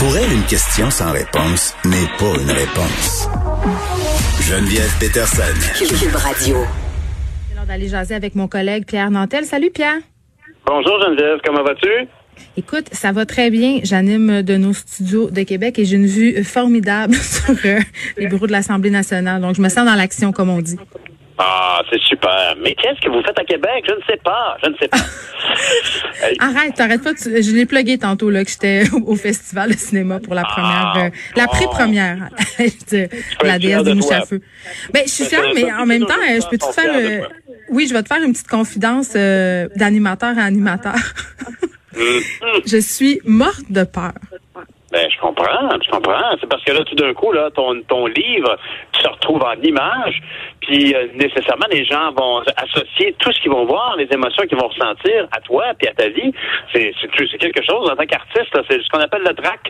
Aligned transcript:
Pour 0.00 0.16
elle, 0.16 0.32
une 0.32 0.44
question 0.44 0.88
sans 0.88 1.12
réponse 1.12 1.76
n'est 1.84 2.08
pas 2.18 2.32
une 2.40 2.50
réponse. 2.50 3.28
Geneviève 4.40 4.90
Peterson. 4.98 5.42
Cube 5.76 6.16
Radio. 6.16 6.56
C'est 7.46 7.54
l'heure 7.54 7.66
d'aller 7.66 7.86
jaser 7.86 8.14
avec 8.14 8.34
mon 8.34 8.48
collègue 8.48 8.86
Pierre 8.86 9.10
Nantel. 9.10 9.44
Salut 9.44 9.70
Pierre. 9.70 9.98
Bonjour 10.64 11.02
Geneviève, 11.02 11.40
comment 11.44 11.62
vas-tu? 11.62 12.08
Écoute, 12.56 12.86
ça 12.92 13.12
va 13.12 13.26
très 13.26 13.50
bien. 13.50 13.80
J'anime 13.82 14.40
de 14.40 14.56
nos 14.56 14.72
studios 14.72 15.28
de 15.28 15.42
Québec 15.42 15.78
et 15.78 15.84
j'ai 15.84 15.96
une 15.96 16.06
vue 16.06 16.42
formidable 16.44 17.14
sur 17.16 17.54
euh, 17.66 17.80
les 18.16 18.26
bureaux 18.26 18.46
de 18.46 18.52
l'Assemblée 18.52 18.88
nationale. 18.88 19.42
Donc, 19.42 19.54
je 19.54 19.60
me 19.60 19.68
sens 19.68 19.84
dans 19.84 19.96
l'action, 19.96 20.32
comme 20.32 20.48
on 20.48 20.62
dit. 20.62 20.78
Ah, 21.42 21.80
c'est 21.90 22.00
super. 22.02 22.54
Mais 22.62 22.74
qu'est-ce 22.74 23.00
que 23.00 23.08
vous 23.08 23.22
faites 23.22 23.38
à 23.38 23.44
Québec? 23.44 23.84
Je 23.88 23.94
ne 23.94 24.00
sais 24.06 24.20
pas. 24.22 24.58
Je 24.62 24.68
ne 24.68 24.74
sais 24.76 24.88
pas. 24.88 24.98
Hey, 26.22 26.36
Arrête, 26.38 26.74
t'arrêtes 26.74 27.02
pas. 27.02 27.12
de- 27.14 27.18
Je 27.42 27.50
l'ai 27.56 27.64
plugué 27.64 27.96
tantôt 27.98 28.28
là 28.28 28.44
que 28.44 28.50
j'étais 28.50 28.84
au 29.06 29.16
festival 29.16 29.70
de 29.70 29.76
cinéma 29.76 30.20
pour 30.20 30.34
la 30.34 30.44
première, 30.44 30.94
euh, 30.98 31.10
la 31.34 31.46
pré-première 31.48 32.28
de 32.92 33.08
la 33.42 33.58
déesse 33.58 33.82
des 33.84 33.90
de 33.90 33.94
mouches 33.96 34.12
à 34.12 34.20
feu. 34.26 34.40
Ben, 34.92 35.02
je 35.06 35.10
suis 35.10 35.24
fière, 35.24 35.42
mais 35.54 35.72
en 35.72 35.86
même 35.86 36.04
temps, 36.04 36.14
je 36.22 36.46
peux 36.48 36.58
te 36.58 36.66
faire. 36.66 36.92
euh, 36.94 37.22
oui, 37.70 37.86
je 37.88 37.94
vais 37.94 38.02
te 38.02 38.08
faire 38.08 38.22
une 38.22 38.32
petite 38.32 38.48
confidence 38.48 39.12
euh, 39.16 39.66
d'animateur 39.76 40.38
à 40.38 40.42
animateur. 40.42 40.94
hum. 41.96 42.02
je 42.66 42.76
suis 42.78 43.20
morte 43.24 43.70
de 43.70 43.84
peur. 43.84 44.12
Ben, 44.92 45.06
je 45.08 45.20
comprends, 45.20 45.68
je 45.84 45.90
comprends. 45.90 46.36
C'est 46.40 46.48
parce 46.48 46.64
que 46.64 46.72
là, 46.72 46.82
tout 46.84 46.96
d'un 46.96 47.14
coup, 47.14 47.30
là, 47.32 47.48
ton, 47.54 47.80
ton 47.86 48.06
livre 48.06 48.56
se 49.00 49.06
retrouve 49.08 49.42
en 49.42 49.54
images, 49.62 50.20
puis 50.62 50.94
euh, 50.94 51.06
nécessairement, 51.14 51.66
les 51.70 51.84
gens 51.84 52.12
vont 52.12 52.40
associer 52.56 53.14
tout 53.20 53.30
ce 53.32 53.40
qu'ils 53.40 53.50
vont 53.52 53.66
voir, 53.66 53.94
les 53.96 54.08
émotions 54.10 54.42
qu'ils 54.48 54.58
vont 54.58 54.66
ressentir 54.68 55.28
à 55.30 55.40
toi, 55.42 55.64
puis 55.78 55.88
à 55.88 55.94
ta 55.94 56.08
vie. 56.08 56.32
C'est 56.72 56.92
c'est- 57.00 57.38
quelque 57.38 57.62
chose, 57.64 57.88
en 57.88 57.96
tant 57.96 58.04
qu'artiste, 58.04 58.52
c'est 58.68 58.82
ce 58.82 58.88
qu'on 58.90 58.98
appelle 58.98 59.22
le 59.26 59.34
trac. 59.34 59.60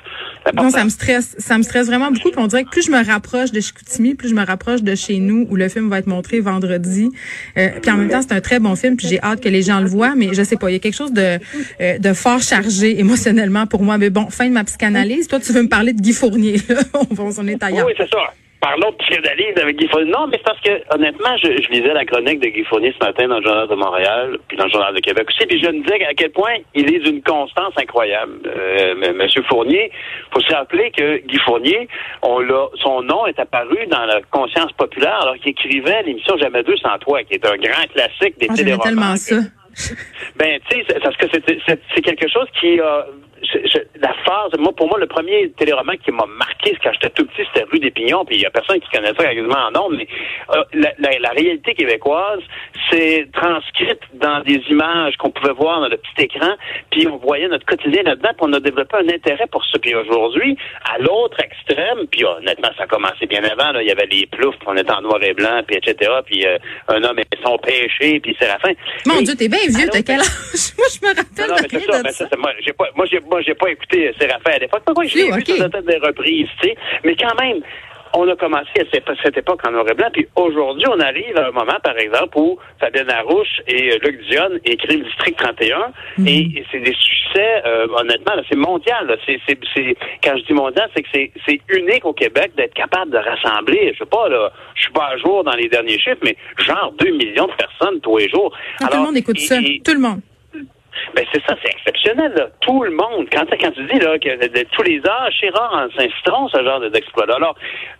Non, 0.54 0.70
ça 0.70 0.84
me 0.84 0.88
stresse. 0.90 1.36
Ça 1.38 1.56
me 1.58 1.62
stresse 1.62 1.86
vraiment 1.86 2.10
beaucoup. 2.10 2.30
Puis 2.30 2.40
on 2.40 2.46
dirait 2.46 2.64
que 2.64 2.70
plus 2.70 2.86
je 2.86 2.90
me 2.90 3.04
rapproche 3.06 3.52
de 3.52 3.60
Chicoutimi, 3.60 4.14
plus 4.14 4.30
je 4.30 4.34
me 4.34 4.44
rapproche 4.44 4.82
de 4.82 4.94
chez 4.94 5.18
nous, 5.18 5.46
où 5.50 5.56
le 5.56 5.68
film 5.68 5.88
va 5.90 5.98
être 5.98 6.06
montré 6.06 6.40
vendredi. 6.40 7.10
Euh, 7.58 7.68
puis 7.82 7.90
en 7.90 7.96
même 7.96 8.08
temps, 8.08 8.22
c'est 8.22 8.32
un 8.32 8.40
très 8.40 8.58
bon 8.58 8.74
film, 8.74 8.96
puis 8.96 9.06
j'ai 9.06 9.20
hâte 9.22 9.42
que 9.42 9.48
les 9.48 9.62
gens 9.62 9.80
le 9.80 9.86
voient. 9.86 10.14
Mais 10.16 10.32
je 10.32 10.42
sais 10.42 10.56
pas, 10.56 10.70
il 10.70 10.72
y 10.72 10.76
a 10.76 10.78
quelque 10.80 10.96
chose 10.96 11.12
de, 11.12 11.38
euh, 11.80 11.98
de 11.98 12.12
fort 12.14 12.40
chargé 12.40 12.98
émotionnellement 12.98 13.66
pour 13.66 13.82
moi. 13.82 13.98
Mais 13.98 14.10
bon, 14.10 14.30
fin 14.30 14.48
de 14.48 14.52
ma 14.54 14.64
psychanalyse. 14.64 15.19
Toi, 15.28 15.40
tu 15.40 15.52
veux 15.52 15.62
me 15.62 15.68
parler 15.68 15.92
de 15.92 16.00
Guy 16.00 16.12
Fournier. 16.12 16.56
Là. 16.68 16.76
on, 17.38 17.46
est 17.46 17.62
ailleurs. 17.62 17.86
Oui, 17.86 17.92
c'est 17.96 18.08
ça. 18.10 18.18
Parlons 18.60 18.90
de 18.90 18.96
psychanalyse 18.96 19.56
avec 19.56 19.76
Guy 19.78 19.88
Fournier. 19.88 20.10
Non, 20.10 20.26
mais 20.26 20.36
c'est 20.36 20.42
parce 20.44 20.60
que, 20.60 20.94
honnêtement, 20.94 21.34
je, 21.42 21.46
je 21.62 21.68
lisais 21.70 21.94
la 21.94 22.04
chronique 22.04 22.40
de 22.40 22.48
Guy 22.48 22.62
Fournier 22.64 22.92
ce 23.00 23.02
matin 23.06 23.26
dans 23.26 23.38
le 23.38 23.42
Journal 23.42 23.66
de 23.68 23.74
Montréal, 23.74 24.38
puis 24.48 24.58
dans 24.58 24.64
le 24.66 24.70
Journal 24.70 24.94
de 24.94 25.00
Québec 25.00 25.26
aussi, 25.30 25.46
puis 25.46 25.58
je 25.62 25.66
me 25.70 25.80
disais 25.82 26.04
à 26.04 26.12
quel 26.12 26.30
point 26.30 26.56
il 26.74 26.92
est 26.94 26.98
d'une 26.98 27.22
constance 27.22 27.72
incroyable. 27.78 28.32
Euh, 28.46 28.92
m- 29.02 29.16
Monsieur 29.16 29.42
Fournier, 29.48 29.90
faut 30.30 30.40
se 30.40 30.52
rappeler 30.52 30.90
que 30.90 31.26
Guy 31.26 31.38
Fournier, 31.38 31.88
on 32.20 32.40
l'a, 32.40 32.66
son 32.82 33.00
nom 33.02 33.24
est 33.26 33.38
apparu 33.40 33.78
dans 33.90 34.04
la 34.04 34.20
conscience 34.30 34.72
populaire 34.72 35.20
alors 35.22 35.36
qu'il 35.36 35.52
écrivait 35.52 36.02
l'émission 36.02 36.36
Jamais 36.36 36.62
deux 36.62 36.76
sans 36.76 36.98
toi, 36.98 37.22
qui 37.24 37.34
est 37.34 37.46
un 37.46 37.56
grand 37.56 37.86
classique 37.94 38.38
des 38.38 38.46
Ah, 38.50 38.54
J'aimais 38.54 38.76
téléromans. 38.76 38.82
tellement 38.84 39.16
ça. 39.16 39.36
Ben, 40.36 40.60
tu 40.68 40.76
sais, 40.80 40.84
c'est- 40.86 41.00
parce 41.00 41.16
que 41.16 41.26
c'est- 41.32 42.02
quelque 42.02 42.28
chose 42.28 42.46
qui 42.60 42.78
a. 42.78 43.06
la 44.00 44.14
phase, 44.24 44.58
moi, 44.58 44.72
pour 44.74 44.88
moi, 44.88 44.98
le 44.98 45.06
premier 45.06 45.50
téléroman 45.52 45.96
qui 45.98 46.10
m'a 46.10 46.24
marqué 46.26 46.76
quand 46.82 46.90
j'étais 46.94 47.10
tout 47.10 47.26
petit, 47.26 47.42
c'était 47.52 47.66
Rue 47.70 47.78
des 47.78 47.90
Pignons, 47.90 48.24
puis 48.24 48.36
il 48.36 48.42
y 48.42 48.46
a 48.46 48.50
personne 48.50 48.80
qui 48.80 48.88
connaît 48.90 49.08
ça 49.14 49.24
quasiment 49.26 49.58
en 49.68 49.70
nombre, 49.70 49.96
mais 49.96 50.06
euh, 50.54 50.62
la, 50.74 50.92
la- 50.98 51.18
la 51.18 51.30
réalité 51.30 51.74
québécoise, 51.74 52.40
c'est 52.90 53.28
transcrite 53.32 54.00
dans 54.14 54.40
des 54.40 54.60
images 54.70 55.16
qu'on 55.18 55.30
pouvait 55.30 55.52
voir 55.52 55.80
dans 55.80 55.88
le 55.88 55.96
petit 55.98 56.24
écran, 56.24 56.54
puis 56.90 57.06
on 57.08 57.16
voyait 57.18 57.48
notre 57.48 57.66
quotidien 57.66 58.02
là-dedans, 58.02 58.30
puis 58.30 58.40
on 58.48 58.52
a 58.54 58.60
développé 58.60 58.96
un 58.96 59.08
intérêt 59.08 59.46
pour 59.50 59.64
ça. 59.66 59.78
Puis 59.78 59.94
aujourd'hui, 59.94 60.56
à 60.90 60.98
l'autre 60.98 61.36
extrême, 61.42 62.06
puis 62.10 62.24
honnêtement, 62.24 62.70
ça 62.78 62.84
a 62.84 62.86
commencé 62.86 63.26
bien 63.26 63.42
avant, 63.44 63.72
là, 63.72 63.82
il 63.82 63.88
y 63.88 63.92
avait 63.92 64.06
les 64.06 64.26
ploufs, 64.26 64.54
on 64.66 64.76
était 64.76 64.90
en 64.92 65.02
noir 65.02 65.22
et 65.22 65.34
blanc, 65.34 65.62
puis 65.66 65.76
etc., 65.76 66.10
puis 66.24 66.46
euh, 66.46 66.56
un 66.88 67.02
homme 67.04 67.18
et 67.18 67.24
son 67.44 67.58
péché, 67.58 68.18
puis 68.20 68.34
Séraphin. 68.40 68.72
Mon 69.06 69.20
Dieu, 69.20 69.34
t'es 69.36 69.48
bien 69.48 69.58
vieux. 69.68 69.88
T'as 69.92 70.02
quel 70.02 70.20
âge? 70.20 70.26
moi, 70.78 70.86
je 70.94 71.00
me 71.06 71.08
rappelle 71.08 71.48
non, 71.50 71.56
non, 71.96 72.00
mais 72.04 72.12
ça, 72.12 72.24
de 72.26 72.36
moi, 72.36 72.50
j'ai 72.64 72.72
pas, 72.72 72.86
moi, 72.96 73.06
j'ai 73.06 73.54
pas 73.54 73.68
écouté 73.70 73.89
euh, 73.98 74.12
Séraphin 74.18 74.52
à 74.52 74.58
l'époque. 74.58 74.82
Pourquoi 74.84 75.04
je 75.04 75.16
l'ai 75.16 75.24
Oui, 75.24 75.30
vu 75.32 75.40
ok. 75.40 75.46
sur 75.56 75.70
peut-être 75.70 75.86
des 75.86 75.98
reprises, 75.98 76.48
tu 76.62 76.68
sais? 76.68 76.76
Mais 77.04 77.16
quand 77.16 77.34
même, 77.40 77.60
on 78.12 78.28
a 78.28 78.34
commencé 78.34 78.66
à 78.80 78.84
cette, 79.22 79.36
époque 79.38 79.60
en 79.64 79.70
noir 79.70 79.84
et 79.88 79.94
blanc, 79.94 80.08
puis 80.12 80.26
aujourd'hui, 80.34 80.84
on 80.88 80.98
arrive 80.98 81.36
à 81.38 81.46
un 81.46 81.50
moment, 81.52 81.78
par 81.82 81.96
exemple, 81.96 82.36
où 82.38 82.58
Fabienne 82.80 83.06
Larouche 83.06 83.60
et 83.68 83.92
euh, 83.92 83.98
Luc 84.02 84.20
Dionne 84.28 84.58
écrivent 84.64 85.04
District 85.04 85.36
31, 85.38 85.92
Mhm. 86.18 86.26
et, 86.26 86.38
et 86.40 86.66
c'est 86.72 86.80
des 86.80 86.92
succès, 86.94 87.62
euh, 87.64 87.86
honnêtement, 87.94 88.34
là, 88.34 88.42
c'est 88.50 88.56
mondial. 88.58 89.06
là. 89.06 89.14
C'est, 89.24 89.38
c'est, 89.48 89.56
c'est, 89.74 89.94
quand 90.24 90.36
je 90.36 90.42
dis 90.44 90.52
mondial, 90.52 90.90
c'est 90.96 91.02
que 91.04 91.08
c'est, 91.14 91.30
c'est 91.46 91.60
unique 91.68 92.04
au 92.04 92.12
Québec 92.12 92.50
d'être 92.56 92.74
capable 92.74 93.12
de 93.12 93.18
rassembler, 93.18 93.92
je 93.94 93.98
sais 94.00 94.10
pas, 94.10 94.28
là, 94.28 94.50
je 94.74 94.82
suis 94.82 94.92
pas 94.92 95.10
à 95.12 95.16
jour 95.16 95.44
dans 95.44 95.52
les 95.54 95.68
derniers 95.68 96.00
chiffres, 96.00 96.18
mais 96.24 96.36
genre 96.58 96.92
2 96.98 97.10
millions 97.12 97.46
de 97.46 97.52
personnes 97.52 98.00
tous 98.00 98.16
les 98.16 98.28
jours. 98.28 98.52
Ah, 98.82 98.88
tout 98.90 98.96
le 98.96 99.02
monde 99.04 99.16
écoute 99.18 99.36
et- 99.38 99.46
ça. 99.46 99.56
et- 99.60 99.80
Tout 99.84 99.94
le 99.94 100.00
monde. 100.00 100.20
Ben 101.14 101.24
c'est 101.32 101.42
ça, 101.46 101.56
c'est 101.62 101.70
exceptionnel. 101.70 102.32
Là. 102.36 102.48
Tout 102.60 102.82
le 102.82 102.90
monde, 102.90 103.26
quand, 103.32 103.44
quand 103.60 103.70
tu 103.72 103.82
dis 103.84 103.98
là, 103.98 104.18
que 104.18 104.36
de, 104.40 104.48
de 104.52 104.66
tous 104.72 104.82
les 104.82 105.00
âges, 105.06 105.34
c'est 105.40 105.50
rare 105.50 105.72
en 105.74 105.98
Saint-Citron, 105.98 106.48
ce 106.48 106.62
genre 106.62 106.80
de- 106.80 106.88
d'exploit. 106.88 107.26
là 107.26 107.34
Alors, 107.36 107.54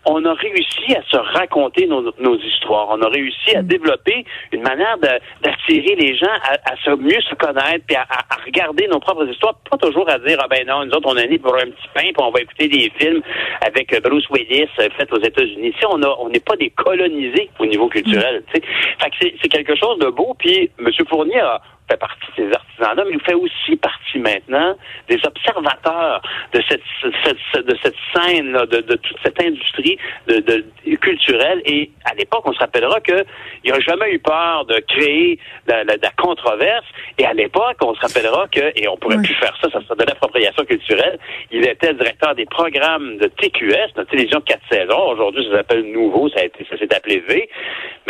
on 0.06 0.25
a 0.25 0.34
réussi 0.34 0.94
à 0.97 1.03
se 1.10 1.16
raconter 1.16 1.87
nos, 1.87 2.03
nos 2.19 2.37
histoires. 2.38 2.88
On 2.91 3.00
a 3.03 3.09
réussi 3.09 3.56
à 3.56 3.62
développer 3.62 4.25
une 4.53 4.62
manière 4.62 4.97
d'attirer 4.98 5.94
les 5.97 6.16
gens 6.16 6.26
à, 6.44 6.72
à 6.72 6.76
se 6.84 6.91
mieux 6.97 7.21
se 7.22 7.34
connaître, 7.34 7.84
puis 7.87 7.97
à, 7.97 8.06
regarder 8.44 8.87
nos 8.88 9.00
propres 9.00 9.28
histoires, 9.28 9.54
pas 9.71 9.77
toujours 9.77 10.09
à 10.09 10.19
dire 10.19 10.38
ah 10.42 10.47
ben 10.48 10.66
non, 10.66 10.84
nous 10.84 10.92
autres 10.92 11.09
on 11.12 11.16
est 11.16 11.27
nés 11.27 11.38
pour 11.38 11.54
un 11.54 11.66
petit 11.71 11.88
pain, 11.94 12.03
puis 12.03 12.15
on 12.19 12.31
va 12.31 12.41
écouter 12.41 12.69
des 12.69 12.91
films 12.98 13.22
avec 13.66 13.92
euh, 13.92 14.00
Bruce 14.00 14.27
Willis 14.31 14.69
euh, 14.78 14.88
fait 14.97 15.12
aux 15.12 15.21
États-Unis. 15.21 15.69
Ici, 15.69 15.84
on 15.91 16.03
a, 16.03 16.16
on 16.21 16.28
n'est 16.28 16.41
pas 16.41 16.56
des 16.56 16.71
colonisés 16.71 17.50
au 17.59 17.66
niveau 17.66 17.88
culturel. 17.88 18.42
tu 18.53 18.60
sais. 18.60 18.66
Fait 19.03 19.10
que 19.10 19.16
c'est 19.21 19.34
c'est 19.42 19.48
quelque 19.48 19.77
chose 19.77 19.98
de 19.98 20.06
beau. 20.10 20.34
Puis 20.38 20.71
M. 20.78 20.87
Fournier 21.09 21.41
a 21.41 21.60
fait 21.91 21.97
partie 21.99 22.27
de 22.37 22.45
ces 22.49 22.53
artisans-là, 22.55 23.05
mais 23.06 23.15
il 23.15 23.21
fait 23.21 23.34
aussi 23.34 23.77
partie 23.77 24.19
maintenant 24.19 24.77
des 25.09 25.19
observateurs 25.27 26.23
de 26.53 26.62
cette, 26.69 26.83
cette- 27.25 27.67
de 27.67 27.77
cette 27.83 27.95
scène, 28.15 28.53
là, 28.53 28.67
de, 28.67 28.78
de 28.81 28.95
toute 28.97 29.17
cette 29.25 29.41
industrie 29.43 29.99
de, 30.28 30.37
de- 30.39 30.97
culturelle. 30.97 31.62
Et 31.67 31.91
à 32.05 32.15
l'époque, 32.15 32.43
on 32.47 32.53
se 32.53 32.59
rappellera 32.59 33.01
qu'il 33.01 33.25
n'a 33.73 33.81
jamais 33.81 34.12
eu 34.12 34.19
peur 34.19 34.65
de 34.67 34.78
créer 34.81 35.39
la, 35.67 35.84
la- 35.84 35.97
la 36.01 36.11
controverse. 36.17 36.84
Et 37.19 37.25
à 37.27 37.33
l'époque, 37.33 37.77
on 37.83 37.95
se 37.95 38.01
rappellera 38.01 38.47
que, 38.49 38.72
et 38.81 38.89
on 38.89 38.97
pourrait 38.97 39.17
plus 39.22 39.34
faire 39.34 39.57
ça, 39.62 39.71
ça 39.71 39.81
serait 39.83 39.97
de 39.97 40.05
l'appropriation 40.05 40.65
culturelle, 40.65 41.19
il 41.51 41.67
était 41.67 41.95
directeur 41.95 42.34
des 42.34 42.47
programmes 42.47 43.19
de 43.19 43.27
TQS, 43.27 43.97
notre 43.97 44.11
télévision 44.11 44.39
de 44.41 44.45
quatre 44.45 44.62
saisons. 44.71 45.11
Aujourd'hui, 45.12 45.45
ça 45.51 45.59
s'appelle 45.59 45.84
Nouveau, 45.93 46.28
ça, 46.28 46.41
a 46.41 46.45
été, 46.45 46.65
ça 46.71 46.77
s'est 46.78 46.95
appelé 46.95 47.21
V. 47.28 47.49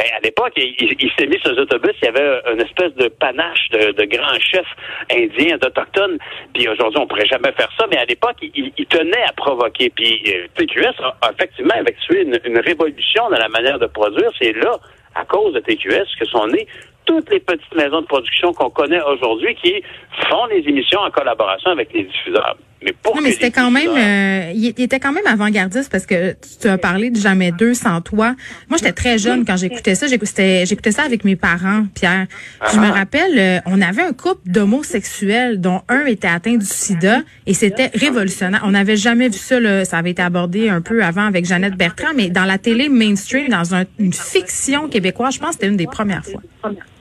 Mais 0.00 0.10
à 0.12 0.20
l'époque, 0.20 0.52
il, 0.56 1.12
s'est 1.18 1.26
mis 1.26 1.38
sur 1.40 1.52
les 1.52 1.58
autobus, 1.58 1.92
il 2.00 2.06
y 2.06 2.08
avait 2.08 2.40
une 2.50 2.60
espèce 2.62 2.94
de 2.94 3.08
panache 3.08 3.68
de, 3.70 4.04
grands 4.04 4.38
chefs 4.40 4.74
indiens, 5.12 5.58
d'Autochtones. 5.58 6.16
Puis 6.54 6.66
aujourd'hui, 6.68 7.00
on 7.02 7.06
pourrait 7.06 7.26
jamais 7.26 7.52
faire 7.52 7.68
ça, 7.78 7.86
mais 7.90 7.98
à 7.98 8.06
l'époque, 8.06 8.36
il, 8.40 8.72
il 8.78 8.86
tenait 8.86 9.24
à 9.28 9.32
provoquer. 9.32 9.90
Puis 9.90 10.22
euh, 10.28 10.46
TQS 10.54 11.02
a, 11.02 11.32
effectivement 11.32 11.74
effectué 11.74 12.22
une, 12.22 12.38
une 12.46 12.60
révolution 12.60 13.28
dans 13.28 13.36
la 13.36 13.48
manière 13.50 13.78
de 13.78 13.86
produire. 13.86 14.30
C'est 14.40 14.52
là, 14.52 14.78
à 15.14 15.26
cause 15.26 15.52
de 15.52 15.60
TQS, 15.60 16.06
que 16.18 16.24
sont 16.24 16.46
nées 16.46 16.66
toutes 17.04 17.30
les 17.30 17.40
petites 17.40 17.74
maisons 17.74 18.00
de 18.00 18.06
production 18.06 18.54
qu'on 18.54 18.70
connaît 18.70 19.02
aujourd'hui 19.02 19.54
qui 19.56 19.82
font 20.30 20.46
les 20.46 20.66
émissions 20.66 21.00
en 21.00 21.10
collaboration 21.10 21.72
avec 21.72 21.92
les 21.92 22.04
diffuseurs. 22.04 22.56
Mais 22.82 22.94
pour 23.02 23.14
Non, 23.16 23.22
mais 23.22 23.32
c'était 23.32 23.50
quand 23.50 23.70
même, 23.70 23.90
euh, 23.90 24.52
il 24.54 24.66
était 24.68 24.98
quand 25.00 25.12
même 25.12 25.26
avant-gardiste 25.26 25.90
parce 25.92 26.06
que 26.06 26.34
tu, 26.60 26.66
as 26.68 26.78
parlé 26.78 27.10
de 27.10 27.18
jamais 27.18 27.52
deux 27.52 27.74
sans 27.74 28.00
toi. 28.00 28.34
Moi, 28.68 28.78
j'étais 28.78 28.92
très 28.92 29.18
jeune 29.18 29.44
quand 29.44 29.56
j'écoutais 29.56 29.94
ça. 29.94 30.06
J'écoutais, 30.06 30.64
j'écoutais 30.64 30.92
ça 30.92 31.02
avec 31.02 31.24
mes 31.24 31.36
parents, 31.36 31.84
Pierre. 31.94 32.26
Je 32.72 32.78
me 32.78 32.88
rappelle, 32.90 33.38
euh, 33.38 33.58
on 33.66 33.82
avait 33.82 34.02
un 34.02 34.12
couple 34.14 34.40
d'homosexuels 34.50 35.60
dont 35.60 35.82
un 35.88 36.06
était 36.06 36.28
atteint 36.28 36.56
du 36.56 36.64
sida 36.66 37.20
et 37.46 37.52
c'était 37.54 37.90
révolutionnaire. 37.94 38.62
On 38.64 38.70
n'avait 38.70 38.96
jamais 38.96 39.28
vu 39.28 39.38
ça. 39.38 39.60
Là. 39.60 39.84
Ça 39.84 39.98
avait 39.98 40.12
été 40.12 40.22
abordé 40.22 40.68
un 40.70 40.80
peu 40.80 41.04
avant 41.04 41.26
avec 41.26 41.44
Jeannette 41.44 41.74
Bertrand, 41.76 42.14
mais 42.16 42.30
dans 42.30 42.44
la 42.46 42.56
télé 42.58 42.88
mainstream, 42.88 43.48
dans 43.48 43.74
un- 43.74 43.84
une 43.98 44.12
fiction 44.12 44.88
québécoise, 44.88 45.34
je 45.34 45.38
pense 45.40 45.50
que 45.50 45.54
c'était 45.56 45.68
une 45.68 45.76
des 45.76 45.86
premières 45.86 46.24
fois. 46.24 46.40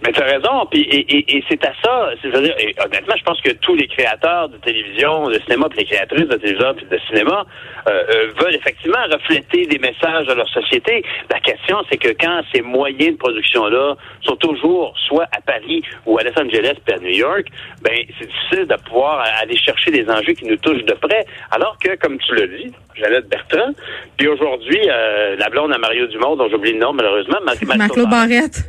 Mais 0.01 0.13
tu 0.13 0.22
as 0.22 0.25
raison, 0.25 0.66
puis 0.72 0.81
et, 0.81 1.00
et, 1.18 1.38
et 1.38 1.44
c'est 1.50 1.63
à 1.66 1.74
ça, 1.84 2.10
c'est-à-dire, 2.22 2.56
et 2.57 2.74
honnêtement, 2.86 3.16
je 3.18 3.24
pense 3.24 3.42
que 3.42 3.51
tous 3.51 3.75
les 3.75 3.88
créateurs 3.88 4.48
de 4.48 4.57
télévision, 4.57 5.28
de 5.28 5.40
cinéma, 5.40 5.68
puis 5.69 5.80
les 5.80 5.86
créatrices 5.86 6.28
de 6.28 6.36
télévision, 6.38 6.74
puis 6.74 6.86
de 6.86 7.00
cinéma, 7.10 7.46
euh, 7.88 8.04
euh, 8.10 8.31
veulent 8.40 8.56
effectivement 8.56 9.04
refléter 9.12 9.66
des 9.66 9.78
messages 9.80 10.25
de 10.28 10.34
leur 10.34 10.48
société. 10.50 11.04
La 11.30 11.40
question, 11.42 11.78
c'est 11.90 11.98
que 11.98 12.10
quand 12.10 12.42
ces 12.54 12.62
moyens 12.62 13.12
de 13.13 13.18
production-là 13.18 13.96
sont 14.22 14.38
toujours 14.38 14.94
soit 15.07 15.25
à 15.38 15.42
Paris 15.42 15.84
ou 16.06 16.18
à 16.18 16.24
Los 16.24 16.38
Angeles 16.40 16.75
puis 16.86 16.96
à 16.96 17.00
New 17.00 17.10
York, 17.28 17.48
ben 17.81 17.98
c'est 18.18 18.28
difficile 18.28 18.68
de 18.68 18.75
pouvoir 18.88 19.25
aller 19.42 19.57
chercher 19.57 19.92
des 19.92 20.10
enjeux 20.10 20.34
qui 20.34 20.46
nous 20.46 20.57
touchent 20.57 20.86
de 20.86 20.94
près. 20.94 21.25
Alors 21.51 21.78
que, 21.84 21.96
comme 21.98 22.18
tu 22.19 22.36
l'as 22.36 22.48
dit, 22.48 22.72
Jeannette 22.96 23.28
Bertrand, 23.28 23.74
puis 24.18 24.28
aujourd'hui, 24.30 24.80
euh, 24.90 25.36
la 25.38 25.50
blonde 25.50 25.74
à 25.74 25.78
Mario 25.78 26.07
Dumont, 26.07 26.38
dont 26.38 26.50
j'oublie 26.50 26.72
le 26.74 26.80
nom 26.80 26.94
malheureusement, 26.94 27.40
Mar- 27.44 27.56
Marc-Claude 27.78 28.10
Barrette. 28.10 28.63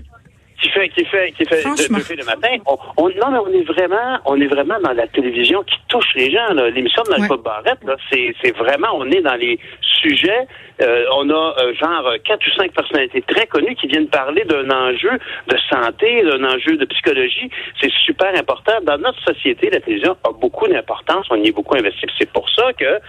Qui 0.60 0.68
fait 0.70 0.88
qui 0.90 1.04
fait 1.04 1.32
qui 1.32 1.44
fait 1.44 1.62
depuis 1.64 2.16
le 2.16 2.24
matin. 2.24 2.56
On, 2.66 3.08
non 3.08 3.30
mais 3.30 3.38
on 3.38 3.48
est 3.48 3.64
vraiment 3.64 4.18
on 4.26 4.40
est 4.40 4.46
vraiment 4.46 4.78
dans 4.80 4.92
la 4.92 5.06
télévision 5.06 5.62
qui 5.62 5.76
touche 5.88 6.14
les 6.14 6.30
gens. 6.30 6.52
L'émission 6.74 7.02
de 7.04 7.10
Malcolm 7.10 7.42
Barrette, 7.42 7.82
là, 7.84 7.96
c'est 8.10 8.34
c'est 8.42 8.56
vraiment 8.56 8.88
on 8.94 9.10
est 9.10 9.22
dans 9.22 9.36
les 9.36 9.58
sujets. 10.02 10.46
Euh, 10.82 11.04
on 11.14 11.28
a 11.28 11.54
euh, 11.58 11.74
genre 11.74 12.12
quatre 12.24 12.46
ou 12.46 12.50
cinq 12.56 12.72
personnalités 12.72 13.22
très 13.22 13.46
connues 13.46 13.74
qui 13.74 13.86
viennent 13.86 14.08
parler 14.08 14.44
d'un 14.44 14.70
enjeu 14.70 15.10
de 15.46 15.56
santé, 15.68 16.22
d'un 16.22 16.42
enjeu 16.44 16.76
de 16.76 16.84
psychologie. 16.86 17.50
C'est 17.80 17.92
super 18.04 18.34
important 18.34 18.80
dans 18.82 18.98
notre 18.98 19.20
société. 19.22 19.70
La 19.70 19.80
télévision 19.80 20.16
a 20.24 20.32
beaucoup 20.32 20.66
d'importance. 20.68 21.26
On 21.30 21.36
y 21.36 21.48
est 21.48 21.52
beaucoup 21.52 21.76
investi. 21.76 22.06
C'est 22.18 22.30
pour 22.32 22.48
ça 22.50 22.72
que 22.72 23.00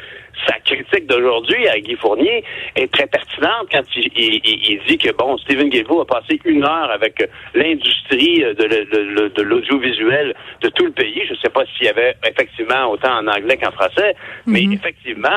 sa 0.48 0.60
critique 0.60 1.08
d'aujourd'hui 1.08 1.68
à 1.68 1.80
Guy 1.80 1.96
Fournier 1.96 2.44
est 2.76 2.92
très 2.92 3.08
pertinente 3.08 3.68
quand 3.72 3.84
il, 3.96 4.82
dit 4.88 4.98
que, 4.98 5.12
bon, 5.12 5.38
Stephen 5.38 5.70
Guilbeault 5.70 6.02
a 6.02 6.06
passé 6.06 6.40
une 6.46 6.64
heure 6.64 6.90
avec 6.92 7.22
l'industrie 7.54 8.44
de, 8.44 9.42
l'audiovisuel 9.42 10.36
de 10.62 10.70
tout 10.70 10.86
le 10.86 10.92
pays. 10.92 11.22
Je 11.28 11.34
ne 11.34 11.38
sais 11.38 11.50
pas 11.50 11.64
s'il 11.66 11.86
y 11.86 11.90
avait 11.90 12.16
effectivement 12.28 12.92
autant 12.92 13.20
en 13.20 13.28
anglais 13.28 13.58
qu'en 13.58 13.72
français, 13.72 14.16
mais 14.46 14.62
mhm. 14.62 14.74
effectivement, 14.74 15.30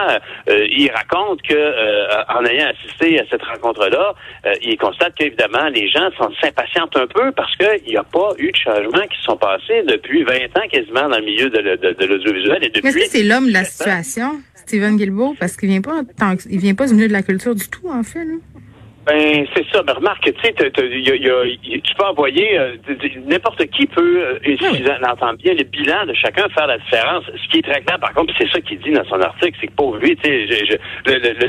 euh, 0.48 0.66
il 0.70 0.90
raconte 0.90 1.42
que 1.42 1.54
euh, 1.54 2.22
en 2.28 2.44
ayant 2.44 2.68
assisté 2.68 3.20
à 3.20 3.24
cette 3.30 3.42
rencontre-là, 3.42 4.14
euh, 4.46 4.54
il 4.62 4.76
constate 4.76 5.14
qu'évidemment, 5.14 5.68
les 5.68 5.88
gens 5.88 6.08
s'impatientent 6.40 6.96
un 6.96 7.06
peu 7.06 7.32
parce 7.32 7.54
qu'il 7.56 7.88
n'y 7.88 7.96
a 7.96 8.04
pas 8.04 8.30
eu 8.38 8.50
de 8.50 8.56
changements 8.56 9.06
qui 9.06 9.22
sont 9.22 9.36
passés 9.36 9.82
depuis 9.86 10.24
20 10.24 10.34
ans 10.34 10.68
quasiment 10.70 11.08
dans 11.08 11.18
le 11.18 11.24
milieu 11.24 11.50
de, 11.50 12.04
l'audiovisuel. 12.04 12.64
Et 12.64 12.68
depuis, 12.68 12.82
mais 12.82 12.90
est-ce 12.90 12.98
que 12.98 13.18
c'est 13.18 13.24
l'homme 13.24 13.48
de 13.48 13.52
la 13.52 13.64
situation? 13.64 14.40
Steven 14.66 14.96
Guilbeault, 14.96 15.34
parce 15.38 15.56
qu'il 15.56 15.68
vient 15.68 15.82
pas 15.82 16.00
il 16.48 16.58
vient 16.58 16.74
pas 16.74 16.86
du 16.86 16.94
milieu 16.94 17.08
de 17.08 17.12
la 17.12 17.22
culture 17.22 17.54
du 17.54 17.68
tout, 17.68 17.88
en 17.90 18.02
fait. 18.02 18.24
Là. 18.24 18.34
Ben, 19.06 19.46
c'est 19.54 19.66
ça. 19.70 19.82
Ben, 19.82 19.92
remarque, 19.92 20.24
tu 20.24 20.32
sais, 20.42 20.52
tu 20.54 21.94
peux 21.94 22.04
envoyer, 22.04 22.58
euh, 22.58 22.76
n'importe 23.26 23.66
qui 23.66 23.86
peut, 23.86 24.22
euh, 24.22 24.38
si 24.44 24.58
on 24.62 25.10
entend 25.10 25.34
bien 25.34 25.52
le 25.52 25.64
bilan 25.64 26.06
de 26.06 26.14
chacun, 26.14 26.48
faire 26.48 26.66
la 26.66 26.78
différence. 26.78 27.24
Ce 27.26 27.48
qui 27.50 27.58
est 27.58 27.62
très 27.70 27.82
clair, 27.82 27.98
par 28.00 28.14
contre, 28.14 28.32
c'est 28.38 28.48
ça 28.50 28.60
qu'il 28.60 28.78
dit 28.78 28.92
dans 28.92 29.04
son 29.04 29.20
article, 29.20 29.56
c'est 29.60 29.66
que 29.66 29.74
pour 29.74 29.96
lui, 29.96 30.16
tu 30.16 30.48
sais, 30.48 30.78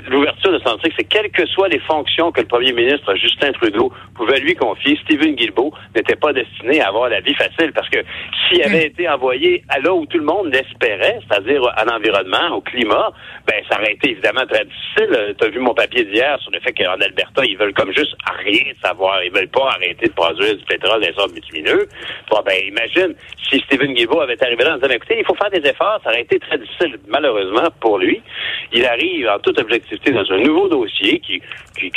l'ouverture 0.09 0.51
de 0.51 0.59
son 0.59 0.71
article, 0.73 0.95
c'est 0.97 1.07
quelles 1.07 1.31
que 1.31 1.45
soient 1.47 1.69
les 1.69 1.79
fonctions 1.79 2.31
que 2.31 2.41
le 2.41 2.47
premier 2.47 2.73
ministre 2.73 3.15
Justin 3.15 3.53
Trudeau 3.53 3.91
pouvait 4.15 4.39
lui 4.39 4.55
confier, 4.55 4.99
Stephen 5.03 5.35
Guilbeault 5.35 5.73
n'était 5.95 6.15
pas 6.15 6.33
destiné 6.33 6.81
à 6.81 6.89
avoir 6.89 7.09
la 7.09 7.21
vie 7.21 7.35
facile, 7.35 7.71
parce 7.73 7.89
que 7.89 7.99
s'il 8.49 8.63
avait 8.63 8.87
été 8.87 9.07
envoyé 9.07 9.63
à 9.69 9.79
là 9.79 9.93
où 9.93 10.05
tout 10.05 10.17
le 10.17 10.25
monde 10.25 10.51
l'espérait, 10.51 11.19
c'est-à-dire 11.27 11.61
à 11.77 11.85
l'environnement, 11.85 12.57
au 12.57 12.61
climat, 12.61 13.13
ben, 13.47 13.63
ça 13.69 13.79
aurait 13.79 13.93
été 13.93 14.11
évidemment 14.11 14.45
très 14.45 14.65
difficile. 14.65 15.35
Tu 15.39 15.45
as 15.45 15.49
vu 15.49 15.59
mon 15.59 15.73
papier 15.73 16.03
d'hier 16.03 16.37
sur 16.41 16.51
le 16.51 16.59
fait 16.59 16.73
qu'en 16.73 16.99
Alberta, 16.99 17.44
ils 17.47 17.57
veulent 17.57 17.73
comme 17.73 17.91
juste 17.93 18.15
rien 18.43 18.73
savoir. 18.83 19.23
Ils 19.23 19.31
veulent 19.31 19.49
pas 19.49 19.69
arrêter 19.69 20.07
de 20.07 20.13
produire 20.13 20.55
du 20.55 20.63
pétrole 20.65 21.01
des 21.01 21.13
sortes 21.13 21.33
bitumineux. 21.33 21.87
Bon, 22.29 22.41
ben, 22.45 22.55
imagine 22.67 23.15
si 23.49 23.59
Stephen 23.59 23.93
Guilbeault 23.93 24.21
avait 24.21 24.41
arrivé 24.43 24.63
là 24.63 24.73
en 24.73 24.77
disant, 24.77 24.89
écoutez, 24.89 25.17
il 25.19 25.25
faut 25.25 25.35
faire 25.35 25.51
des 25.51 25.67
efforts, 25.67 25.99
ça 26.03 26.09
aurait 26.09 26.21
été 26.21 26.39
très 26.39 26.57
difficile, 26.57 26.97
malheureusement, 27.07 27.67
pour 27.79 27.97
lui. 27.99 28.21
Il 28.73 28.85
arrive 28.85 29.27
en 29.29 29.39
toute 29.39 29.59
objectivité 29.59 30.11
dans 30.11 30.29
un 30.31 30.39
nouveau 30.39 30.67
dossier 30.67 31.19
qui, 31.19 31.41
qui, 31.77 31.91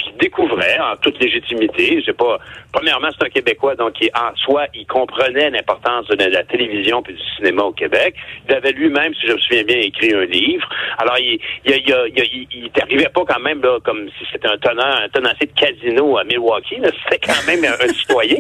en 0.80 0.96
toute 0.96 1.18
légitimité, 1.20 2.00
je 2.00 2.06
sais 2.06 2.12
pas, 2.12 2.38
premièrement, 2.72 3.08
c'est 3.16 3.26
un 3.26 3.30
Québécois, 3.30 3.74
donc 3.74 3.94
qui, 3.94 4.10
en 4.14 4.34
soi, 4.36 4.66
il 4.74 4.86
comprenait 4.86 5.50
l'importance 5.50 6.08
de 6.08 6.24
la 6.24 6.44
télévision 6.44 7.02
puis 7.02 7.14
du 7.14 7.22
cinéma 7.36 7.62
au 7.64 7.72
Québec. 7.72 8.14
Il 8.48 8.54
avait 8.54 8.72
lui-même, 8.72 9.14
si 9.14 9.26
je 9.26 9.32
me 9.32 9.38
souviens 9.38 9.64
bien, 9.64 9.78
écrit 9.78 10.14
un 10.14 10.24
livre. 10.24 10.68
Alors, 10.98 11.18
il, 11.18 11.40
il, 11.64 11.72
il, 11.76 12.70
il, 12.90 13.08
pas 13.08 13.24
quand 13.26 13.40
même 13.40 13.62
là, 13.62 13.78
comme 13.84 14.08
si 14.18 14.26
c'était 14.32 14.48
un 14.48 14.58
tenant, 14.58 14.82
un 14.82 15.08
tenancier 15.08 15.46
de 15.46 15.58
casino 15.58 16.18
à 16.18 16.24
Milwaukee. 16.24 16.80
C'était 17.04 17.26
quand 17.26 17.46
même 17.46 17.64
un, 17.64 17.88
citoyen. 17.92 18.36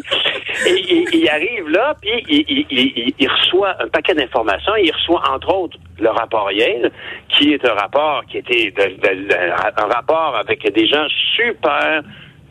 Et 0.66 1.04
il, 1.12 1.28
arrive 1.28 1.68
là, 1.68 1.94
puis 2.00 2.24
il, 2.28 3.28
reçoit 3.28 3.74
un 3.80 3.88
paquet 3.88 4.14
d'informations. 4.14 4.76
Il 4.76 4.92
reçoit, 4.92 5.22
entre 5.30 5.54
autres, 5.54 5.76
le 5.98 6.10
rapport 6.10 6.50
Yale, 6.52 6.90
qui 7.28 7.52
est 7.52 7.64
un 7.64 7.74
rapport 7.74 8.24
qui 8.30 8.38
était 8.38 8.72
un 9.76 9.86
rapport 9.86 10.36
avec 10.36 10.62
des 10.72 10.86
gens 10.86 11.06
super 11.36 12.02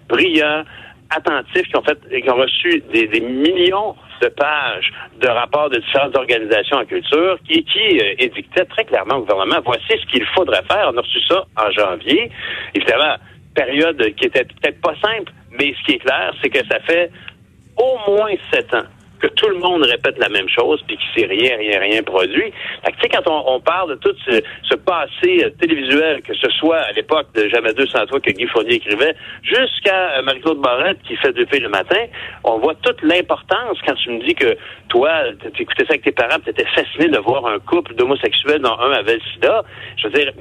brillants, 0.07 0.63
attentifs, 1.09 1.67
qui 1.67 1.77
ont 1.77 1.83
fait, 1.83 1.97
qui 2.21 2.29
ont 2.29 2.35
reçu 2.35 2.83
des, 2.91 3.19
millions 3.21 3.95
de 4.21 4.27
pages 4.29 4.91
de 5.21 5.27
rapports 5.27 5.69
de 5.69 5.77
différentes 5.77 6.17
organisations 6.17 6.77
en 6.77 6.85
culture 6.85 7.37
qui, 7.47 7.63
qui 7.63 7.99
euh, 7.99 8.15
édictaient 8.17 8.65
très 8.65 8.83
clairement 8.83 9.17
au 9.17 9.21
gouvernement, 9.21 9.61
voici 9.63 9.87
ce 9.89 10.05
qu'il 10.11 10.25
faudrait 10.35 10.63
faire. 10.63 10.91
On 10.93 10.97
a 10.97 11.01
reçu 11.01 11.21
ça 11.27 11.45
en 11.55 11.71
janvier. 11.71 12.31
Évidemment, 12.73 13.15
période 13.55 14.01
qui 14.15 14.25
était 14.25 14.43
peut-être 14.43 14.81
pas 14.81 14.95
simple, 15.01 15.31
mais 15.51 15.73
ce 15.79 15.85
qui 15.85 15.91
est 15.93 15.99
clair, 15.99 16.33
c'est 16.41 16.49
que 16.49 16.65
ça 16.69 16.79
fait 16.81 17.11
au 17.77 18.11
moins 18.11 18.31
sept 18.51 18.73
ans 18.73 18.85
que 19.19 19.27
tout 19.27 19.49
le 19.49 19.57
monde 19.57 19.83
répète 19.83 20.17
la 20.17 20.29
même 20.29 20.49
chose 20.49 20.81
puis 20.87 20.97
qu'il 20.97 21.21
s'est 21.21 21.27
rien, 21.27 21.57
rien, 21.57 21.79
rien 21.79 22.03
produit. 22.03 22.51
tu 22.85 22.93
sais, 23.01 23.09
quand 23.09 23.27
on, 23.27 23.59
parle 23.59 23.91
de 23.91 23.95
tout 23.95 24.15
ce, 24.25 24.75
passé 24.75 25.43
euh, 25.43 25.49
télévisuel, 25.59 26.21
que 26.21 26.33
ce 26.33 26.49
soit 26.51 26.77
à 26.77 26.91
l'époque 26.93 27.27
de 27.35 27.49
Jamais 27.49 27.73
200 27.73 28.07
fois 28.07 28.19
que 28.19 28.31
Guy 28.31 28.45
Fournier 28.47 28.75
écrivait, 28.75 29.15
jusqu'à 29.41 30.17
euh, 30.17 30.21
Marie-Claude 30.21 30.59
Barrette 30.59 30.99
qui 31.03 31.15
fait 31.17 31.33
depuis 31.33 31.59
le 31.59 31.69
matin, 31.69 31.99
on 32.43 32.59
voit 32.59 32.75
toute 32.75 33.01
l'importance 33.01 33.77
quand 33.85 33.95
tu 33.95 34.11
me 34.11 34.25
dis 34.25 34.35
que 34.35 34.57
toi, 34.89 35.09
tu 35.53 35.63
écoutais 35.63 35.83
ça 35.83 35.91
avec 35.91 36.03
tes 36.03 36.11
parents, 36.11 36.39
tu 36.43 36.49
étais 36.49 36.65
fasciné 36.65 37.09
de 37.09 37.17
voir 37.17 37.45
un 37.45 37.59
couple 37.59 37.93
d'homosexuels 37.95 38.61
dont 38.61 38.77
un 38.79 38.91
avait 38.91 39.15
le 39.15 39.21
sida. 39.33 39.63
Je 39.97 40.07
veux 40.07 40.13
dire, 40.13 40.31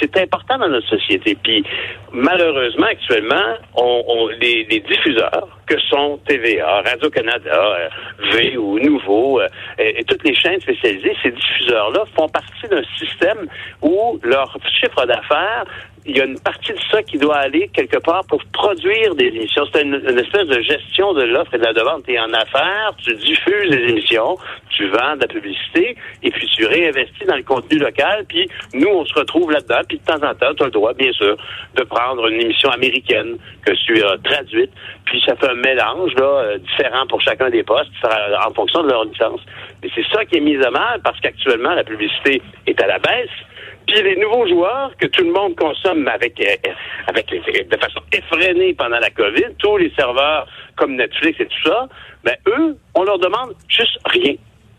c'est 0.00 0.16
important 0.18 0.58
dans 0.58 0.68
notre 0.68 0.88
société. 0.88 1.36
Puis, 1.42 1.64
malheureusement, 2.12 2.86
actuellement, 2.86 3.56
on, 3.76 4.28
les, 4.40 4.66
les 4.68 4.80
diffuseurs, 4.80 5.48
que 5.66 5.78
sont 5.80 6.18
TVA, 6.26 6.82
Radio-Canada, 6.82 7.50
euh, 7.50 7.88
V 8.32 8.56
ou 8.56 8.78
Nouveau, 8.78 9.40
euh, 9.40 9.48
et, 9.78 10.04
toutes 10.04 10.24
les 10.24 10.34
chaînes 10.34 10.60
spécialisées, 10.60 11.16
ces 11.22 11.30
diffuseurs-là 11.30 12.04
font 12.16 12.28
partie 12.28 12.68
d'un 12.68 12.82
système 12.98 13.46
où 13.82 14.18
leur 14.22 14.56
chiffre 14.80 15.06
d'affaires 15.06 15.64
il 16.06 16.16
y 16.16 16.20
a 16.20 16.24
une 16.24 16.38
partie 16.38 16.72
de 16.72 16.78
ça 16.90 17.02
qui 17.02 17.16
doit 17.16 17.36
aller 17.36 17.68
quelque 17.68 17.96
part 17.98 18.24
pour 18.26 18.42
produire 18.52 19.14
des 19.14 19.26
émissions. 19.26 19.64
C'est 19.72 19.82
une, 19.82 19.94
espèce 19.94 20.46
de 20.46 20.60
gestion 20.60 21.14
de 21.14 21.22
l'offre 21.22 21.54
et 21.54 21.58
de 21.58 21.64
la 21.64 21.72
demande. 21.72 22.02
Tu 22.04 22.12
es 22.12 22.18
en 22.18 22.32
affaires, 22.32 22.94
tu 23.02 23.14
diffuses 23.14 23.70
des 23.70 23.88
émissions, 23.88 24.36
tu 24.68 24.86
vends 24.88 25.16
de 25.16 25.22
la 25.22 25.28
publicité, 25.28 25.96
et 26.22 26.30
puis 26.30 26.46
tu 26.54 26.66
réinvestis 26.66 27.24
dans 27.26 27.36
le 27.36 27.42
contenu 27.42 27.78
local, 27.78 28.26
puis 28.28 28.48
nous, 28.74 28.88
on 28.88 29.04
se 29.06 29.14
retrouve 29.14 29.50
là-dedans, 29.50 29.80
puis 29.88 29.98
de 29.98 30.04
temps 30.04 30.22
en 30.22 30.34
temps, 30.34 30.54
tu 30.54 30.62
as 30.62 30.66
le 30.66 30.72
droit, 30.72 30.92
bien 30.92 31.12
sûr, 31.12 31.36
de 31.74 31.82
prendre 31.84 32.26
une 32.28 32.40
émission 32.40 32.70
américaine 32.70 33.38
que 33.64 33.72
tu 33.72 34.02
as 34.02 34.18
traduite, 34.18 34.72
puis 35.06 35.22
ça 35.26 35.36
fait 35.36 35.48
un 35.48 35.54
mélange 35.54 36.12
là, 36.16 36.24
euh, 36.24 36.58
différent 36.58 37.06
pour 37.06 37.20
chacun 37.22 37.48
des 37.48 37.62
postes 37.62 37.90
en 38.46 38.52
fonction 38.52 38.82
de 38.82 38.90
leur 38.90 39.04
licence. 39.04 39.40
Mais 39.82 39.88
c'est 39.94 40.04
ça 40.12 40.24
qui 40.26 40.36
est 40.36 40.40
mis 40.40 40.62
à 40.62 40.70
mal, 40.70 41.00
parce 41.02 41.18
qu'actuellement, 41.20 41.74
la 41.74 41.84
publicité 41.84 42.42
est 42.66 42.82
à 42.82 42.86
la 42.86 42.98
baisse, 42.98 43.30
puis 43.86 44.02
les 44.02 44.16
nouveaux 44.16 44.46
joueurs 44.46 44.92
que 44.98 45.06
tout 45.06 45.24
le 45.24 45.32
monde 45.32 45.56
consomme 45.56 46.06
avec, 46.08 46.40
euh, 46.40 46.70
avec 47.06 47.26
de 47.30 47.76
façon 47.76 48.00
effrénée 48.12 48.74
pendant 48.74 48.98
la 48.98 49.10
COVID, 49.10 49.54
tous 49.58 49.76
les 49.76 49.92
serveurs 49.96 50.46
comme 50.76 50.96
Netflix 50.96 51.40
et 51.40 51.46
tout 51.46 51.68
ça, 51.68 51.88
ben 52.24 52.36
eux, 52.48 52.76
on 52.94 53.04
leur 53.04 53.18
demande 53.18 53.54
juste 53.68 53.98
rien. 54.06 54.34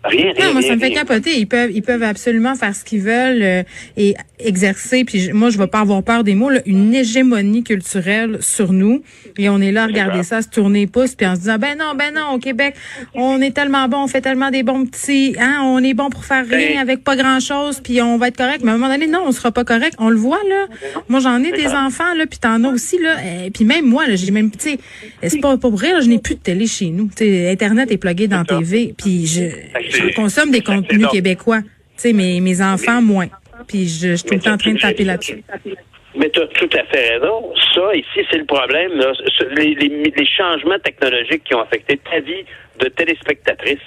Rien, 0.07 0.33
non, 0.39 0.53
moi, 0.53 0.61
ça 0.61 0.75
me 0.75 0.79
fait 0.79 0.91
capoter. 0.91 1.37
Ils 1.37 1.47
peuvent, 1.47 1.71
ils 1.73 1.81
peuvent 1.81 2.03
absolument 2.03 2.55
faire 2.55 2.75
ce 2.75 2.83
qu'ils 2.83 3.01
veulent 3.01 3.41
euh, 3.41 3.63
et 3.97 4.15
exercer. 4.39 5.03
Puis 5.03 5.31
moi, 5.33 5.49
je 5.49 5.57
vais 5.57 5.67
pas 5.67 5.79
avoir 5.79 6.03
peur 6.03 6.23
des 6.23 6.35
mots. 6.35 6.49
Là, 6.49 6.59
une 6.65 6.93
hégémonie 6.93 7.63
culturelle 7.63 8.37
sur 8.41 8.73
nous. 8.73 9.01
Et 9.37 9.49
on 9.49 9.59
est 9.61 9.71
là 9.71 9.83
à 9.83 9.87
regarder 9.87 10.23
ça, 10.23 10.41
se 10.41 10.49
tourner 10.49 10.87
pouce, 10.87 11.15
puis 11.15 11.25
en 11.25 11.35
se 11.35 11.41
disant 11.41 11.57
ben 11.57 11.77
non, 11.77 11.93
ben 11.97 12.13
non, 12.13 12.35
au 12.35 12.39
Québec, 12.39 12.75
on 13.13 13.41
est 13.41 13.51
tellement 13.51 13.87
bon, 13.87 14.03
on 14.03 14.07
fait 14.07 14.21
tellement 14.21 14.51
des 14.51 14.63
bons 14.63 14.85
petits, 14.85 15.35
hein, 15.39 15.61
on 15.63 15.83
est 15.83 15.93
bon 15.93 16.09
pour 16.09 16.25
faire 16.25 16.45
rien 16.47 16.81
avec 16.81 17.03
pas 17.03 17.15
grand 17.15 17.39
chose, 17.39 17.81
puis 17.83 18.01
on 18.01 18.17
va 18.17 18.29
être 18.29 18.37
correct. 18.37 18.61
Mais 18.63 18.71
à 18.71 18.75
un 18.75 18.77
moment 18.77 18.91
donné, 18.91 19.07
non, 19.07 19.23
on 19.25 19.31
sera 19.31 19.51
pas 19.51 19.63
correct. 19.63 19.95
On 19.99 20.09
le 20.09 20.17
voit 20.17 20.41
là. 20.49 20.67
Moi, 21.09 21.19
j'en 21.19 21.43
ai 21.43 21.51
des 21.51 21.67
enfants 21.67 22.13
là, 22.15 22.25
puis 22.25 22.39
t'en 22.39 22.63
as 22.63 22.69
aussi 22.69 22.97
là. 22.99 23.45
Et 23.45 23.51
puis 23.51 23.65
même 23.65 23.85
moi, 23.85 24.07
là, 24.07 24.15
j'ai 24.15 24.31
même, 24.31 24.51
tu 24.51 24.71
sais, 24.71 24.79
c'est 25.23 25.39
pas 25.39 25.57
pour 25.57 25.79
rire, 25.79 26.01
je 26.01 26.09
n'ai 26.09 26.19
plus 26.19 26.35
de 26.35 26.39
télé 26.39 26.67
chez 26.67 26.87
nous. 26.87 27.09
sais, 27.15 27.51
Internet 27.51 27.91
est 27.91 27.97
plugué 27.97 28.27
dans 28.27 28.43
TV, 28.43 28.93
puis 28.97 29.27
je 29.27 29.49
je 29.95 30.15
consomme 30.15 30.51
des 30.51 30.61
contenus 30.61 31.07
québécois. 31.07 31.61
Tu 31.61 31.69
sais, 31.97 32.13
mes, 32.13 32.41
mes 32.41 32.61
enfants, 32.61 33.01
moins. 33.01 33.27
Puis 33.67 33.87
je, 33.87 34.15
suis 34.15 34.27
tout 34.27 34.35
le 34.35 34.41
temps 34.41 34.53
en 34.53 34.57
train 34.57 34.73
de 34.73 34.79
taper 34.79 35.03
là-dessus. 35.03 35.43
Mais 36.15 36.29
tu 36.29 36.41
as 36.41 36.47
tout 36.47 36.69
à 36.73 36.83
fait 36.85 37.17
raison. 37.17 37.53
Ça, 37.73 37.93
ici, 37.93 38.25
c'est 38.31 38.37
le 38.37 38.45
problème. 38.45 38.91
Les, 39.51 39.75
les, 39.75 40.25
changements 40.25 40.79
technologiques 40.79 41.43
qui 41.43 41.53
ont 41.55 41.61
affecté 41.61 41.97
ta 41.97 42.19
vie 42.19 42.45
de 42.79 42.87
téléspectatrice, 42.87 43.79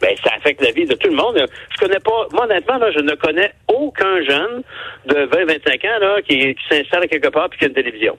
ben 0.00 0.14
ça 0.22 0.32
affecte 0.36 0.62
la 0.62 0.70
vie 0.70 0.86
de 0.86 0.94
tout 0.94 1.08
le 1.08 1.16
monde. 1.16 1.36
Je 1.70 1.78
connais 1.78 2.00
pas, 2.00 2.28
moi 2.32 2.44
honnêtement, 2.44 2.78
là, 2.78 2.90
je 2.90 3.00
ne 3.00 3.14
connais 3.14 3.52
aucun 3.68 4.22
jeune 4.22 4.62
de 5.06 5.14
20-25 5.14 5.88
ans 5.88 5.98
là, 6.00 6.22
qui, 6.22 6.54
qui 6.54 6.64
s'installe 6.68 7.06
quelque 7.08 7.28
part 7.28 7.48
puis 7.50 7.58
qui 7.58 7.64
a 7.64 7.68
une 7.68 7.74
télévision. 7.74 8.18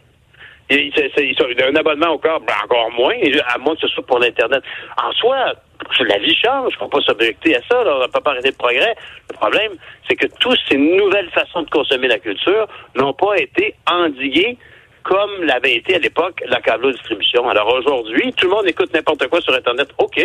Il, 0.70 0.92
il, 0.96 1.62
a 1.62 1.68
un 1.68 1.75
abonnement 1.75 2.14
encore, 2.14 2.40
ben 2.42 2.54
encore 2.64 2.92
moins, 2.92 3.14
à 3.54 3.58
moins 3.60 3.75
que 3.75 3.82
ce 3.82 3.88
soit 3.88 4.06
pour 4.06 4.20
l'Internet. 4.20 4.64
En 4.98 5.12
soi, 5.12 5.54
la 6.00 6.17
vie 6.20 6.36
change, 6.36 6.72
il 6.72 6.74
ne 6.74 6.79
faut 6.79 6.88
pas 6.88 7.01
s'objecter 7.01 7.55
à 7.55 7.62
ça, 7.70 7.84
on 7.86 8.01
ne 8.01 8.08
peut 8.08 8.22
pas 8.22 8.32
arrêter 8.32 8.51
de 8.51 8.55
progrès. 8.55 8.96
Le 9.29 9.36
problème, 9.36 9.72
c'est 10.08 10.15
que 10.15 10.27
toutes 10.39 10.60
ces 10.70 10.77
nouvelles 10.77 11.29
façons 11.32 11.63
de 11.63 11.70
consommer 11.70 12.08
la 12.08 12.20
culture 12.20 12.67
n'ont 12.96 13.13
pas 13.13 13.38
été 13.38 13.75
endiguées 13.89 14.58
comme 15.05 15.43
l'avait 15.43 15.75
été 15.75 15.95
à 15.95 16.00
l'époque 16.00 16.41
la 16.47 16.59
câble 16.59 16.91
distribution. 16.91 17.47
Alors 17.47 17.71
aujourd'hui, 17.71 18.33
tout 18.33 18.47
le 18.47 18.55
monde 18.55 18.67
écoute 18.67 18.91
n'importe 18.91 19.27
quoi 19.27 19.39
sur 19.39 19.53
Internet, 19.53 19.89
OK, 20.00 20.19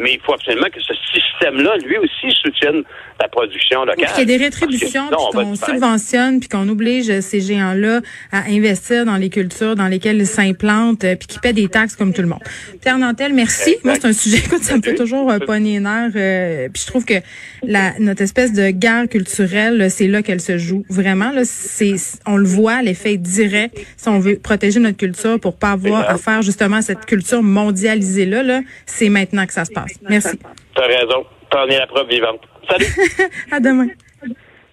mais 0.00 0.14
il 0.14 0.20
faut 0.20 0.34
absolument 0.34 0.68
que 0.72 0.80
ce 0.80 0.94
système-là, 1.12 1.76
lui 1.84 1.98
aussi, 1.98 2.34
soutienne 2.42 2.82
la 3.20 3.28
production 3.28 3.84
locale. 3.84 4.08
Qu'il 4.08 4.18
y 4.18 4.22
ait 4.22 4.38
des 4.38 4.44
rétributions, 4.44 5.08
puis 5.08 5.44
qu'on 5.44 5.54
subventionne, 5.54 6.40
puis 6.40 6.48
qu'on 6.48 6.68
oblige 6.68 7.20
ces 7.20 7.40
géants-là 7.40 8.00
à 8.32 8.44
investir 8.48 9.04
dans 9.04 9.16
les 9.16 9.28
cultures 9.28 9.76
dans 9.76 9.88
lesquelles 9.88 10.18
ils 10.18 10.26
s'implantent, 10.26 11.04
euh, 11.04 11.16
puis 11.16 11.28
qu'ils 11.28 11.40
paient 11.40 11.52
des 11.52 11.68
taxes 11.68 11.96
comme 11.96 12.14
tout 12.14 12.22
le 12.22 12.28
monde. 12.28 12.42
Pierre 12.80 12.98
Nantel, 12.98 13.34
merci. 13.34 13.76
Moi, 13.84 13.94
c'est 13.96 14.06
un 14.06 14.12
sujet, 14.12 14.38
écoute, 14.38 14.62
ça 14.62 14.76
me 14.76 14.82
fait 14.82 14.94
toujours 14.94 15.30
un 15.30 15.38
poignet 15.38 15.80
nerf. 15.80 16.12
Euh, 16.16 16.68
puis 16.72 16.82
je 16.82 16.86
trouve 16.86 17.04
que 17.04 17.20
la, 17.62 17.92
notre 17.98 18.22
espèce 18.22 18.52
de 18.52 18.70
guerre 18.70 19.08
culturelle, 19.08 19.90
c'est 19.90 20.08
là 20.08 20.22
qu'elle 20.22 20.40
se 20.40 20.56
joue. 20.56 20.84
Vraiment, 20.88 21.30
là, 21.30 21.42
c'est, 21.44 21.96
on 22.26 22.36
le 22.36 22.46
voit, 22.46 22.80
l'effet 22.82 23.18
direct. 23.18 23.78
Si 23.96 24.08
on 24.10 24.18
veut 24.18 24.38
protéger 24.38 24.80
notre 24.80 24.96
culture 24.96 25.38
pour 25.40 25.58
pas 25.58 25.72
avoir 25.72 26.08
à 26.08 26.16
faire 26.16 26.42
justement 26.42 26.82
cette 26.82 27.06
culture 27.06 27.42
mondialisée-là, 27.42 28.42
là, 28.42 28.60
c'est 28.86 29.08
maintenant 29.08 29.46
que 29.46 29.52
ça 29.52 29.64
se 29.64 29.72
passe. 29.72 29.94
Merci. 30.08 30.38
T'as 30.74 30.86
raison. 30.86 31.24
T'en 31.50 31.66
es 31.66 31.78
la 31.78 31.86
preuve 31.86 32.08
vivante. 32.08 32.40
Salut. 32.68 32.86
à 33.50 33.60
demain. 33.60 33.88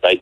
Bye. 0.03 0.21